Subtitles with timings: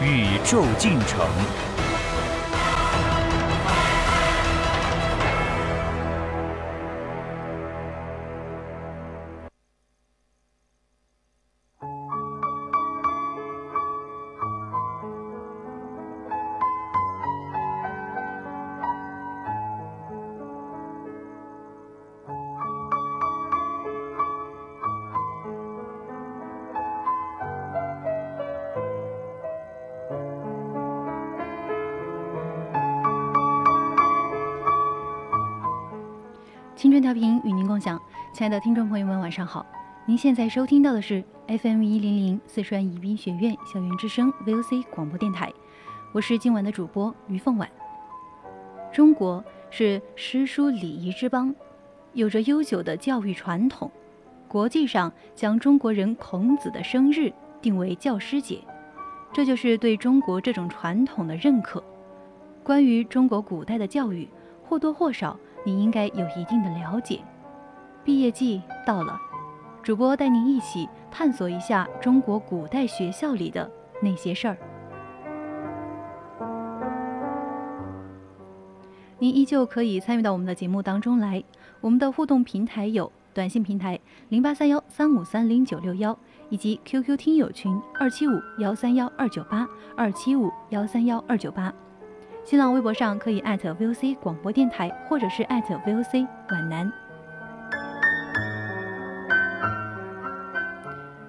[0.00, 1.67] 宇宙进程。
[36.98, 37.96] 青春调频与您共享，
[38.32, 39.64] 亲爱的听众朋友们，晚上好！
[40.04, 45.52] 您现在收听到的是 FM 一零零四川宜宾学院校园之声 VOC 广播电台，
[46.12, 47.70] 我是今晚的主播于凤婉。
[48.92, 51.54] 中国是诗书礼仪之邦，
[52.14, 53.88] 有着悠久的教育传统，
[54.48, 58.58] 国际上将中国人孔子的生日定为教师节，
[59.32, 61.80] 这就是对中国这种传统的认可。
[62.64, 64.28] 关于中国古代的教育，
[64.64, 65.38] 或多或少。
[65.64, 67.20] 你应该有一定的了解。
[68.04, 69.18] 毕业季到了，
[69.82, 74.56] 主播带您一起探索一下中国古代学校里的那些事儿。
[79.18, 81.42] 您依旧可以参与到我们的节目当中来。
[81.80, 86.16] 我们的互动平台有短信平台零八三幺三五三零九六幺，
[86.50, 91.72] 以及 QQ 听友群二七五幺三幺二九八二七五幺三幺二九八。
[92.48, 96.90] 新浪微博上可以艾特 VOC 广播电台，或者是艾特 VOC 皖南。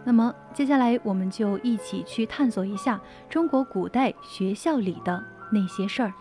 [0.06, 2.98] 那么接下来我们就一起去探索一下
[3.30, 5.22] 中国古代学校里的
[5.52, 6.14] 那些事儿。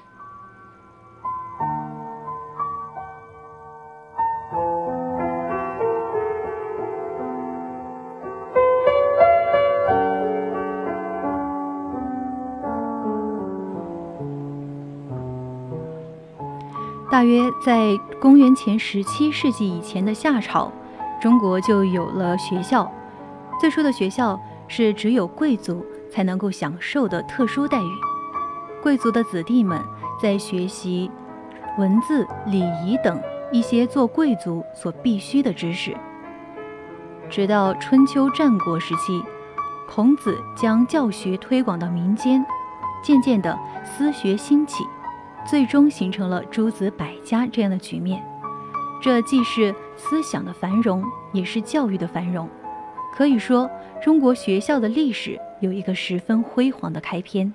[17.61, 20.73] 在公元前十七世纪以前的夏朝，
[21.21, 22.91] 中国就有了学校。
[23.61, 27.91] 最初的学校是只有贵族才能够享受的特殊待遇，
[28.81, 29.83] 贵族的子弟们
[30.23, 31.11] 在学习
[31.79, 33.21] 文字、礼仪等
[33.51, 35.97] 一些做贵族所必须的知识。
[37.29, 39.21] 直到春秋战国时期，
[39.91, 42.47] 孔子将教学推广到民间，
[43.03, 44.85] 渐渐的私学兴起。
[45.47, 48.22] 最终形成了诸子百家这样的局面，
[49.03, 52.49] 这既是思想的繁荣，也是教育的繁荣。
[53.15, 53.69] 可以说，
[54.03, 57.53] 中国学校的历史有一个十分辉煌的开篇。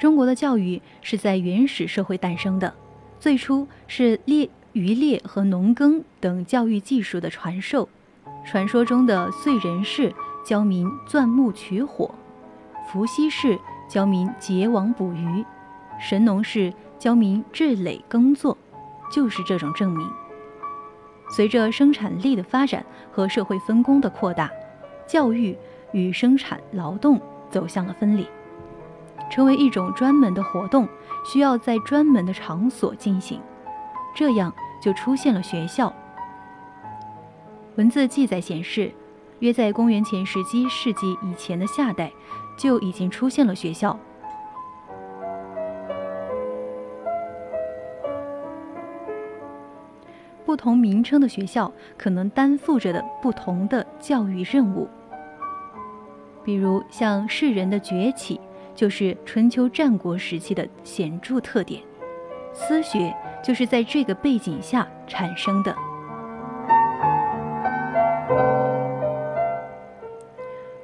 [0.00, 2.74] 中国的教育是在原始社会诞生的，
[3.18, 4.50] 最初是猎。
[4.74, 7.88] 渔猎和农耕等教育技术的传授，
[8.44, 10.12] 传说中的燧人氏
[10.44, 12.12] 教民钻木取火，
[12.88, 13.56] 伏羲氏
[13.88, 15.44] 教民结网捕鱼，
[16.00, 18.58] 神农氏教民治垒耕作，
[19.12, 20.10] 就是这种证明。
[21.30, 24.50] 随着生产力的发展和社会分工的扩大，
[25.06, 25.56] 教育
[25.92, 28.26] 与生产劳动走向了分离，
[29.30, 30.88] 成为一种专门的活动，
[31.24, 33.40] 需要在专门的场所进行，
[34.16, 34.52] 这样。
[34.84, 35.90] 就出现了学校。
[37.76, 38.92] 文字记载显示，
[39.38, 42.12] 约在公元前十七世纪以前的夏代，
[42.58, 43.98] 就已经出现了学校。
[50.44, 54.86] 不同名称的学校可能担负着的不同的教育任务。
[56.44, 58.38] 比如，像士人的崛起，
[58.74, 61.82] 就是春秋战国时期的显著特点。
[62.52, 63.16] 私学。
[63.44, 65.76] 就是在这个背景下产生的。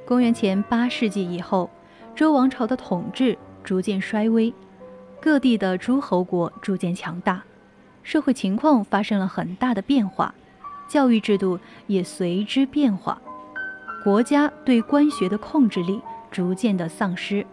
[0.05, 1.69] 公元前八世纪以后，
[2.13, 4.53] 周王朝的统治逐渐衰微，
[5.19, 7.41] 各地的诸侯国逐渐强大，
[8.03, 10.35] 社会情况发生了很大的变化，
[10.87, 13.19] 教育制度也随之变化，
[14.03, 15.99] 国家对官学的控制力
[16.29, 17.43] 逐渐的丧失，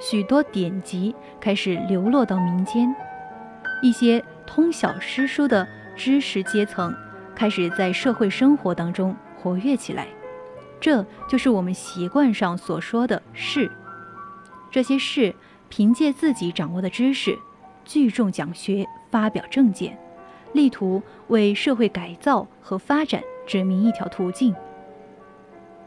[0.00, 2.94] 许多典籍开始流落到民间。
[3.82, 6.94] 一些通晓诗书的知识阶层
[7.34, 10.06] 开始在社会生活当中活跃起来。
[10.80, 13.70] 这就是我们习惯上所说的士。
[14.70, 15.34] 这些士
[15.68, 17.38] 凭借自己掌握的知识，
[17.84, 19.98] 聚众讲学，发表政见，
[20.52, 24.54] 力图为社会改造和发展指明一条途径。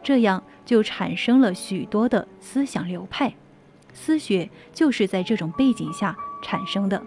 [0.02, 3.34] 这样就产生了许多的思想流派，
[3.94, 7.02] 私学就是在这种背景下产生的。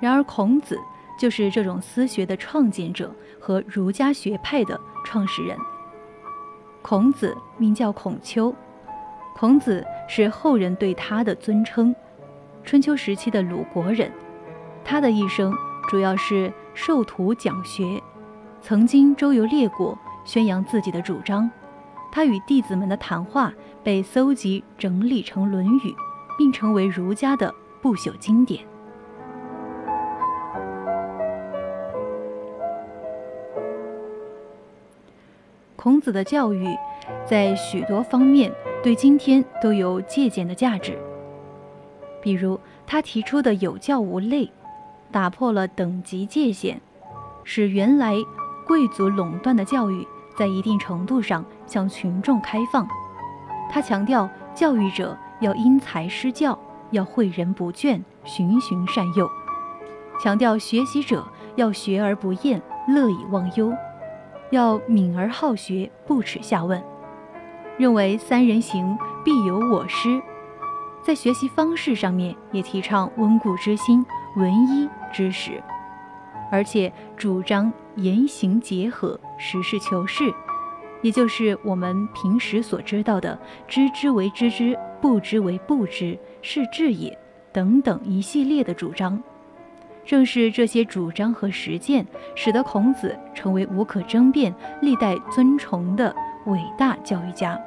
[0.00, 0.78] 然而，孔子
[1.18, 5.56] 就是这种私学的创建者和儒家学派的创始人。
[6.82, 8.54] 孔子名叫孔丘，
[9.34, 11.94] 孔子是后人对他的尊称。
[12.62, 14.12] 春秋时期的鲁国人，
[14.84, 15.54] 他的一生
[15.88, 18.02] 主要是授徒讲学。
[18.60, 21.50] 曾经周游列国，宣扬自己的主张。
[22.12, 25.90] 他与弟子们的谈话被搜集整理成《论语》，
[26.36, 28.64] 并成为儒家的不朽经典。
[35.76, 36.66] 孔子的教育，
[37.26, 38.52] 在许多方面
[38.82, 40.98] 对今天都有借鉴的价值。
[42.22, 44.50] 比如，他提出的有教无类，
[45.10, 46.80] 打破了等级界限，
[47.44, 48.16] 使原来。
[48.66, 50.08] 贵族垄断的教育
[50.38, 52.88] 在一定程度上向群众开放。
[53.70, 56.58] 他强调，教育者要因材施教，
[56.90, 59.26] 要诲人不倦，循循善诱；
[60.22, 61.26] 强调学习者
[61.56, 63.72] 要学而不厌，乐以忘忧，
[64.50, 66.82] 要敏而好学，不耻下问。
[67.76, 70.22] 认为三人行必有我师，
[71.02, 74.04] 在学习方式上面也提倡温故知新、
[74.36, 75.62] 闻一知十。
[76.52, 80.32] 而且主张言行结合，实事求是，
[81.02, 87.18] 也就是我们平时所知道的“知之为知之，不知为不知，是智也”
[87.52, 89.22] 等等一系列的主张。
[90.02, 96.16] 正是这些主张和实践，使得孔子成为无可争辩、历代尊崇的
[96.46, 97.60] 伟大教育家。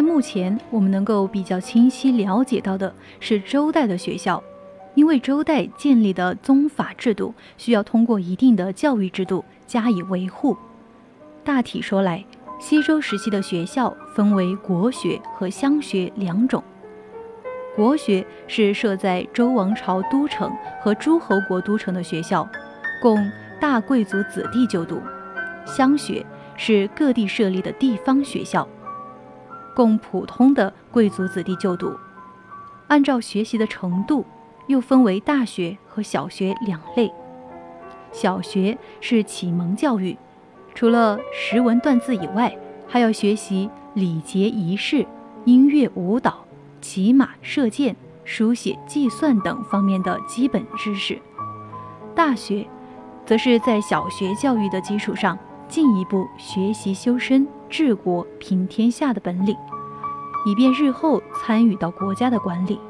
[0.00, 4.42] 在目前，我们能够比较清晰了解到的是周代的学校，
[4.94, 10.56] 因为周代建立的宗法制度需要通过一定的教育制度加以维护。
[11.44, 12.24] 大体说来，
[12.58, 16.64] 西周时期的学校分为国学和乡学两种。
[17.76, 20.50] 国学是设在周王朝都城
[20.80, 22.48] 和诸侯国都城的学校，
[23.02, 23.30] 供
[23.60, 24.96] 大贵族子弟就读；
[25.66, 26.24] 乡学
[26.56, 28.66] 是各地设立的地方学校。
[29.74, 31.94] 供普通的贵族子弟就读，
[32.88, 34.24] 按照学习的程度，
[34.66, 37.12] 又分为大学和小学两类。
[38.12, 40.16] 小学是启蒙教育，
[40.74, 42.56] 除了识文断字以外，
[42.88, 45.06] 还要学习礼节仪式、
[45.44, 46.44] 音乐舞蹈、
[46.80, 47.94] 骑马射箭、
[48.24, 51.20] 书写计算等方面的基本知识。
[52.14, 52.66] 大学，
[53.24, 55.38] 则是在小学教育的基础上。
[55.70, 59.56] 进一步学习修身、治国、平天下的本领，
[60.44, 62.80] 以便日后参与到国家的管理。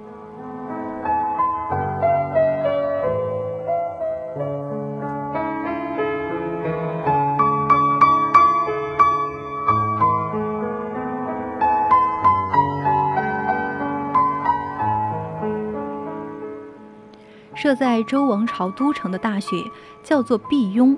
[17.54, 19.62] 设在周王朝都城的大学
[20.02, 20.96] 叫做毕雍，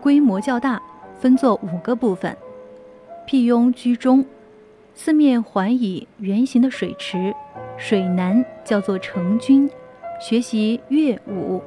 [0.00, 0.80] 规模较大。
[1.20, 2.34] 分作五个部分，
[3.26, 4.24] 辟雍居中，
[4.94, 7.34] 四面环以圆形的水池，
[7.76, 9.68] 水南叫做成均，
[10.18, 11.60] 学习乐舞；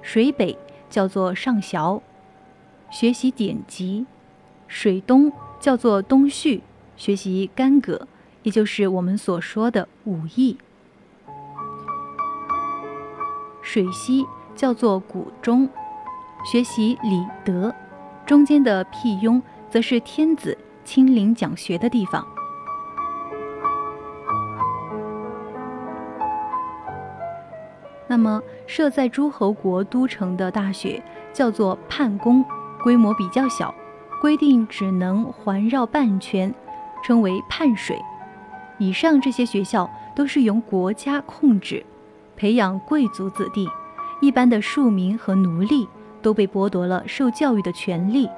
[0.00, 0.56] 水北
[0.88, 2.00] 叫做上崤，
[2.90, 4.06] 学习典籍；
[4.66, 6.62] 水东叫做东序，
[6.96, 8.08] 学习干戈，
[8.44, 10.56] 也就是我们所说的武艺；
[13.60, 14.24] 水西
[14.54, 15.68] 叫做谷中，
[16.50, 17.74] 学习礼德。
[18.26, 19.40] 中间的辟雍，
[19.70, 22.26] 则是天子亲临讲学的地方。
[28.08, 31.00] 那么，设在诸侯国都城的大学
[31.32, 32.44] 叫做泮宫，
[32.82, 33.72] 规模比较小，
[34.20, 36.52] 规定只能环绕半圈，
[37.04, 37.96] 称为泮水。
[38.78, 41.86] 以上这些学校都是由国家控制，
[42.36, 43.68] 培养贵族子弟，
[44.20, 45.88] 一般的庶民和奴隶。
[46.26, 48.28] 都被剥夺了受教育的权利，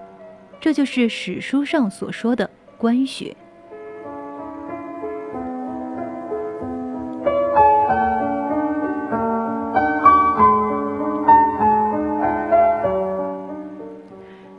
[0.61, 3.35] 这就是史书上所说的官学。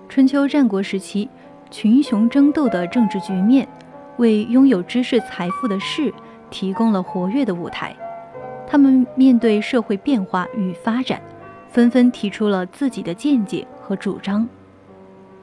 [0.07, 1.29] 春秋战国时期
[1.69, 3.67] 群雄争斗的政治局面，
[4.17, 6.11] 为拥有知识财富的士
[6.49, 7.95] 提供了活跃的舞台。
[8.65, 11.21] 他们面对社会变化与发展，
[11.71, 14.47] 纷纷提出了自己的见解和主张。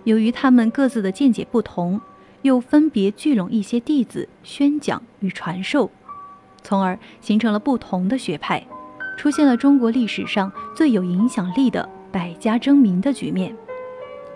[0.04, 2.00] 由于他们各自的见解不同，
[2.42, 5.90] 又分别聚拢一些弟子宣讲与传授，
[6.62, 8.64] 从而形成了不同的学派，
[9.16, 13.54] 出现了中国历史上最有影响力的百家争鸣的局面。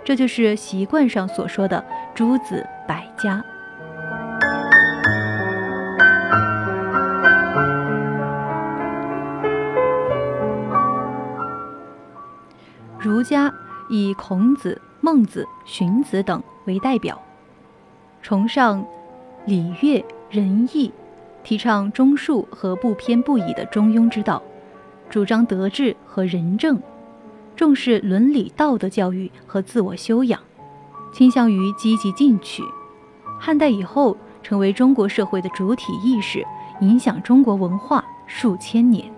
[0.03, 3.45] 这就是习惯上所说的诸子百家。
[13.21, 13.53] 儒家
[13.91, 17.21] 以孔子、孟子、荀子等为代表，
[18.23, 18.83] 崇尚
[19.45, 20.91] 礼乐仁义，
[21.45, 24.43] 提倡忠恕和不偏不倚的中庸之道，
[25.11, 26.81] 主张德治和仁政，
[27.55, 30.41] 重视伦理道德教育和自我修养，
[31.13, 32.63] 倾向于积极进取。
[33.39, 36.43] 汉代以后，成为中国社会的主体意识，
[36.81, 39.13] 影响中国文化数千年。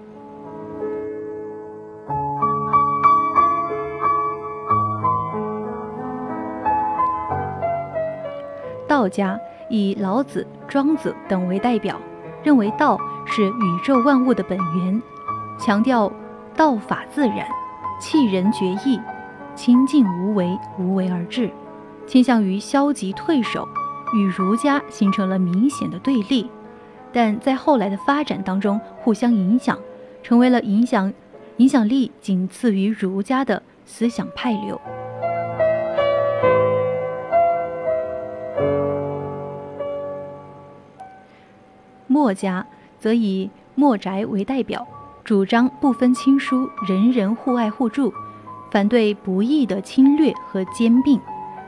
[9.02, 9.36] 道家
[9.68, 12.00] 以老子、庄子等为代表，
[12.44, 15.02] 认为道是宇宙万物的本源，
[15.58, 16.12] 强调
[16.54, 17.44] 道法自然、
[18.00, 19.00] 弃人绝义、
[19.56, 21.50] 清净无为、无为而治，
[22.06, 23.66] 倾向于消极退守，
[24.14, 26.48] 与儒家形成了明显的对立。
[27.12, 29.76] 但在后来的发展当中，互相影响，
[30.22, 31.12] 成为了影响
[31.56, 34.80] 影响力仅次于儒家的思想派流。
[42.34, 42.66] 家
[42.98, 44.86] 则以墨翟为代表，
[45.24, 48.12] 主张不分亲疏，人人互爱互助，
[48.70, 51.20] 反对不义的侵略和兼并，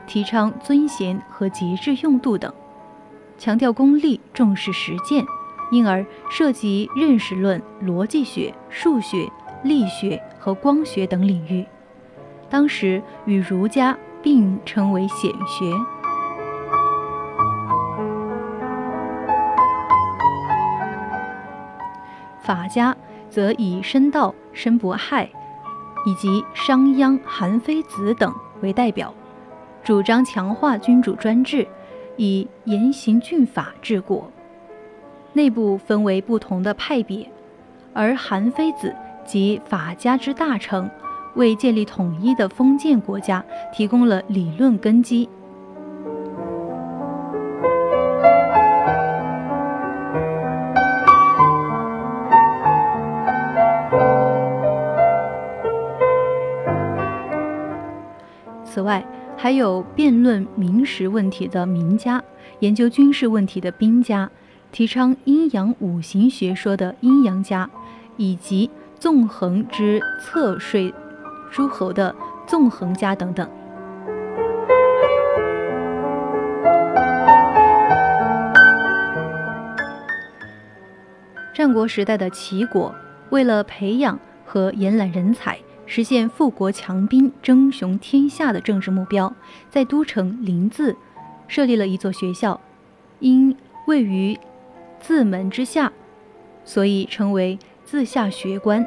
[0.07, 2.53] 提倡尊贤和节制用度等，
[3.37, 5.25] 强调功利，重视实践，
[5.71, 9.29] 因而涉及认识论、逻辑学、数学、
[9.63, 11.65] 力学和光学等领域。
[12.49, 15.73] 当时与儒家并称为显学。
[22.45, 22.95] 法家
[23.27, 25.27] 则以申道、申伯亥
[26.05, 29.11] 以及商鞅、韩非子等为代表，
[29.83, 31.67] 主张强化君主专制，
[32.17, 34.31] 以严刑峻法治国。
[35.33, 37.27] 内部分为不同的派别，
[37.93, 40.87] 而韩非子及法家之大成，
[41.33, 45.27] 为建立统一的封建国家提供了理论根基。
[59.45, 62.19] 还有辩论民实问题的名家，
[62.61, 64.27] 研究军事问题的兵家，
[64.71, 67.69] 提倡阴阳五行学说的阴阳家，
[68.17, 68.67] 以及
[68.99, 70.91] 纵横之侧睡
[71.51, 72.15] 诸侯的
[72.47, 73.47] 纵横家等等。
[81.53, 82.95] 战国时代的齐国，
[83.29, 85.59] 为了培养和延揽人才。
[85.87, 89.33] 实现富国强兵、争雄天下的政治目标，
[89.69, 90.95] 在都城临淄
[91.47, 92.59] 设立了一座学校，
[93.19, 94.37] 因位于
[95.01, 95.93] 淄门之下，
[96.63, 98.85] 所以称为淄下学官。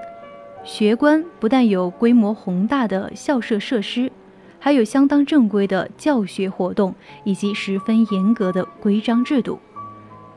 [0.65, 4.11] 学官不但有规模宏大的校舍设施，
[4.59, 9.61] 还有相当正规的教学活动以及十分严格的规章制度。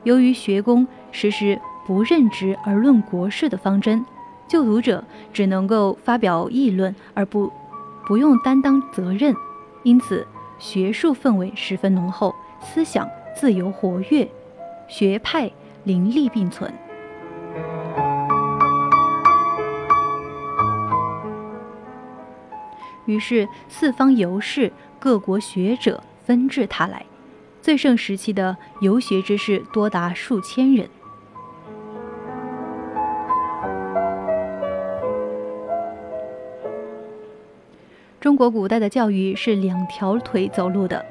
[0.03, 4.05] 由于学宫实施不任职而论国事的方针。
[4.51, 7.49] 就读者只能够发表议论，而不
[8.05, 9.33] 不用担当责任，
[9.83, 10.27] 因此
[10.59, 14.29] 学术氛围十分浓厚，思想自由活跃，
[14.89, 15.49] 学派
[15.85, 16.69] 林立并存。
[23.05, 27.05] 于是四方游士、各国学者纷至沓来，
[27.61, 30.89] 最盛时期的游学之士多达数千人。
[38.21, 41.03] 中国古代的教育是两条腿走路的，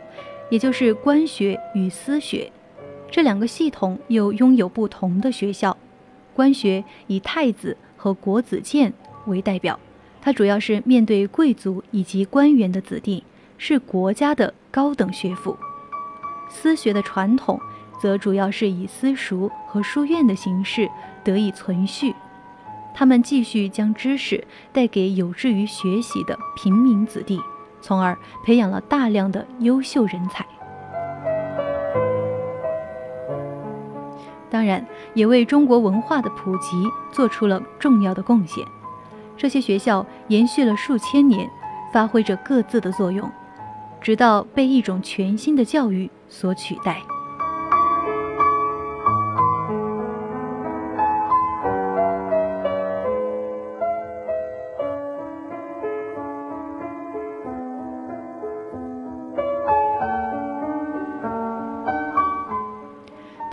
[0.48, 2.52] 也就是官学与私学，
[3.10, 5.76] 这两个系统又拥有不同的学校。
[6.34, 8.92] 官学以太子和国子监
[9.26, 9.76] 为代表，
[10.22, 13.24] 它主要是面对贵族以及官员的子弟，
[13.58, 15.56] 是国家的高等学府。
[16.48, 17.60] 私学的传统
[18.00, 20.88] 则主要是以私塾和书院的形式
[21.24, 22.14] 得以存续。
[22.94, 27.40] 他们继续将知识带给有志于学习的平民子弟，
[27.80, 30.44] 从而培养了大量的优秀人才。
[34.50, 38.66] 当然，也为中国文化的普及做出了重要的贡献。
[39.36, 41.48] 这些学校延续了数千年，
[41.92, 43.30] 发挥着各自的作用，
[44.00, 47.00] 直到被一种全新的教育所取代。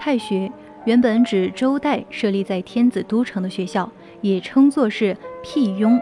[0.08, 0.50] 太学
[0.86, 6.00] 原本指周代设立在天子都城的学校，也称作是辟雍。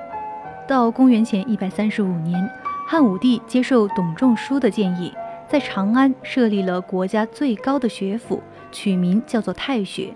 [0.68, 2.48] 到公元前一百三十五年，
[2.86, 5.12] 汉武帝接受董仲舒的建议，
[5.50, 10.14] 在长安设立了国家最高的学府，取名叫做太学，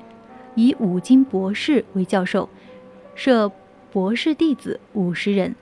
[0.53, 2.47] 以五经博士为教授，
[3.15, 3.51] 设
[3.91, 5.55] 博士弟子五十人。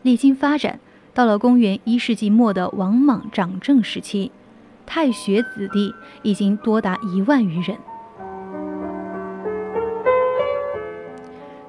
[0.00, 0.80] 历经发展，
[1.12, 4.32] 到了公元一世纪末的王莽掌政时期。
[4.86, 7.76] 太学子弟已经多达一万余人。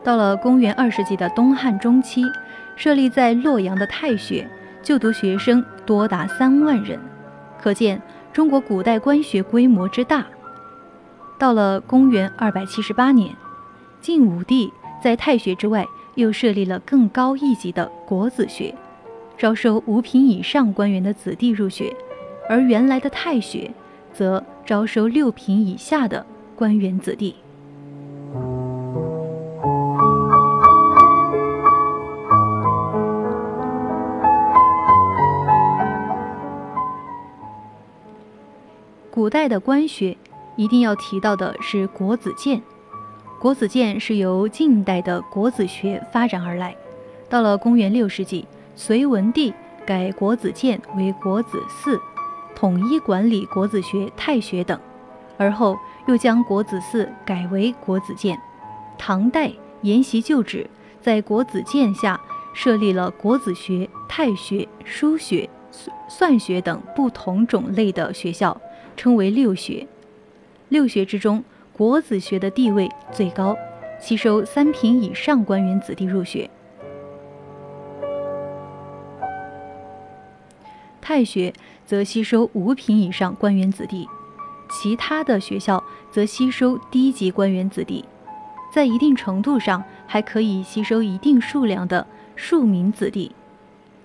[0.04, 2.24] 到了公元二世纪的东汉中期，
[2.76, 4.48] 设立在洛阳的太学，
[4.84, 7.00] 就读学生多达三万人，
[7.60, 8.00] 可见
[8.32, 10.24] 中国古代官学规模之大。
[11.40, 13.36] 到了公元二百七十八年，
[14.00, 14.72] 晋武帝
[15.04, 18.76] 在太学之外又设立了更高一级的国子学，
[19.38, 21.96] 招收五品以上官员的子弟入学。
[22.48, 23.72] 而原来的太学，
[24.14, 26.26] 则招收六品以下的
[26.56, 27.36] 官员子弟。
[39.10, 40.16] 古代的官学，
[40.56, 42.62] 一定要提到的是国子监。
[43.40, 46.76] 国子监是由近代的国子学发展而来，
[47.30, 49.54] 到了公元六世纪，隋文帝
[49.86, 52.00] 改国子监为国子寺。
[52.56, 54.80] 统一管理国子学、太学等，
[55.38, 55.78] 而后
[56.08, 58.40] 又将国子寺改为国子监。
[58.98, 59.52] 唐代
[59.82, 60.68] 沿袭旧制，
[61.02, 62.20] 在国子监下
[62.54, 65.50] 设立了国子学、太学、书学、
[66.08, 68.60] 算学等不同种类的学校，
[68.96, 69.86] 称为六学。
[70.70, 73.56] 六学之中，国子学的地位最高，
[74.00, 76.50] 吸收三品以上官员子弟入学。
[81.02, 81.54] 太学
[81.86, 84.08] 则吸收五品以上官员子弟，
[84.70, 88.04] 其他的学校则吸收低级官员子弟，
[88.74, 93.32] 在一定程度上还可以吸收一定数量的庶民子弟，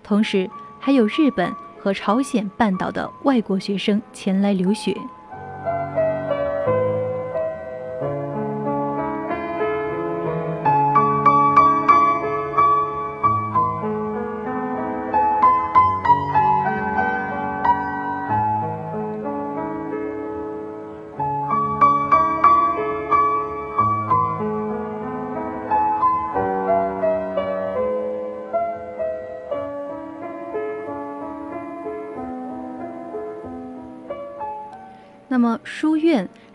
[0.03, 4.97] 同时还有日本和朝鲜半岛的外国学生前来留学。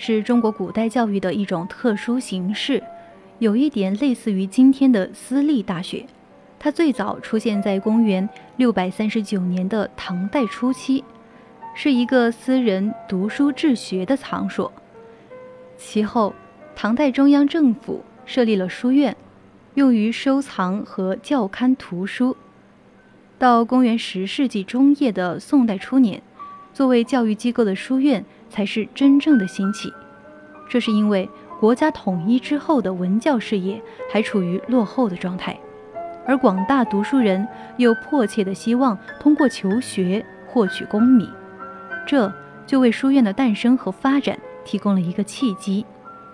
[0.05, 2.83] 是中国古代教育的一种特殊形式，
[3.39, 6.05] 有一点类似于今天的私立大学。
[6.59, 11.03] 它最早出现在公元六百三十九年的唐代初期，
[11.73, 14.71] 是一个私人读书治学的场所。
[15.75, 16.35] 其后，
[16.75, 19.17] 唐代中央政府设立了书院，
[19.73, 22.37] 用于收藏和校刊图书。
[23.39, 26.21] 到公元十世纪中叶的宋代初年，
[26.75, 28.23] 作为教育机构的书院。
[28.49, 29.93] 才是真正的兴起，
[30.69, 31.29] 这是因为
[31.59, 33.81] 国家统一之后的文教事业
[34.11, 35.57] 还处于落后的状态，
[36.25, 41.29] 而广大读书人又迫切的希望通过求学获取功名，
[42.05, 42.31] 这
[42.65, 45.85] 就为书院的诞生和发展提供了一个契机，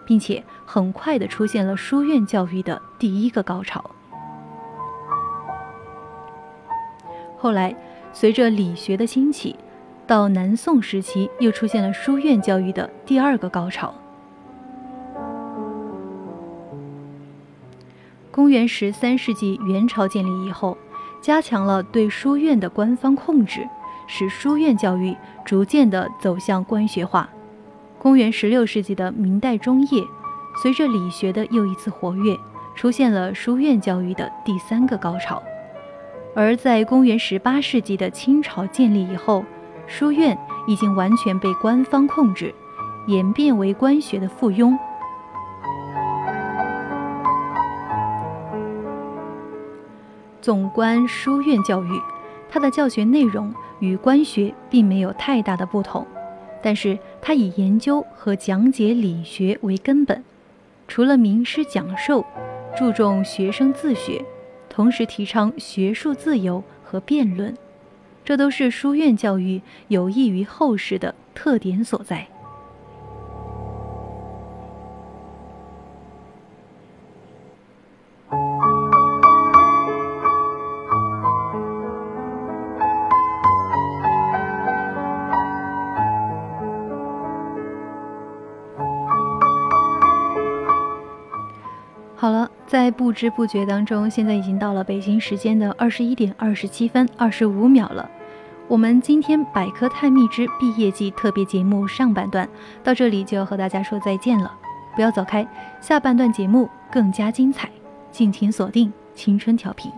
[0.05, 3.83] 并且很快的出现了书院教育的第一个高潮。
[7.37, 7.75] 后来，
[8.13, 9.55] 随着理学的兴起。
[10.11, 13.95] 到南宋时期，又出现了书院教育的第二个高潮。
[18.29, 20.77] 公元十三世纪，元朝建立以后，
[21.21, 23.65] 加强了对书院的官方控制，
[24.05, 27.29] 使书院教育逐渐的走向官学化。
[27.97, 30.03] 公元十六世纪的明代中叶，
[30.61, 32.37] 随着理学的又一次活跃，
[32.75, 35.41] 出现了书院教育的第三个高潮。
[36.35, 39.45] 而在公元十八世纪的清朝建立以后，
[39.91, 42.55] 书院已经完全被官方控制，
[43.07, 44.73] 演变为官学的附庸。
[50.41, 52.01] 总观书院教育，
[52.49, 56.07] 它的教学内容与官学并没有太大的不同，
[56.63, 60.23] 但是它以研究和讲解理学为根本，
[60.87, 62.25] 除了名师讲授，
[62.77, 64.23] 注重学生自学，
[64.69, 67.55] 同时提倡学术自由和辩论，
[68.31, 72.25] 这都是书院教育有益于后世的特点所在。
[92.15, 98.09] 好了，在不知不觉当中，现在已经到了北京时间的二十一点二十七分二十五秒了。
[98.71, 102.47] 我们今天百科探秘之毕业季特别节目上半段
[102.81, 104.49] 到这里就要和大家说再见了，
[104.95, 105.45] 不要走开，
[105.81, 107.69] 下半段节目更加精彩，
[108.11, 109.91] 敬请锁定青春调频。